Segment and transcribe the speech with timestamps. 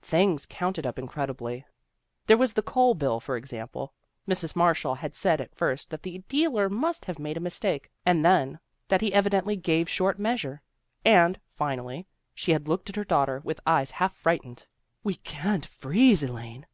[0.00, 1.66] Things counted up incredibly.
[2.24, 3.92] There was the coal bill, for example.
[4.26, 4.56] Mrs.
[4.56, 8.58] Marshall had said at first that the dealer must have made a mistake, and then,
[8.88, 10.62] that he evidently gave short measure,
[11.04, 14.64] and, finally, she had looked at her daughter with eyes half frightened."
[15.04, 16.64] We can't freeze, Elaine."